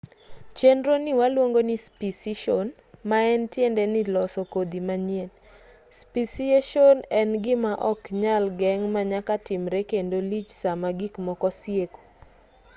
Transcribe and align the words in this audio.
chenroni 0.57 1.11
waluongo 1.19 1.59
nii 1.67 1.81
speciation 1.89 2.67
maen 3.09 3.41
tiende 3.53 3.83
ni 3.93 4.01
loso 4.13 4.41
kodhi 4.53 4.79
manyien 4.87 5.29
speciation 6.01 6.95
en 7.19 7.29
gima 7.43 7.71
ok 7.91 8.01
nyal 8.21 8.45
geng' 8.61 8.87
manyaka 8.95 9.35
timre 9.47 9.81
kendo 9.91 10.17
lich 10.31 10.49
sama 10.61 10.89
gik 10.99 11.13
moko 11.27 11.47
sieko 11.59 12.01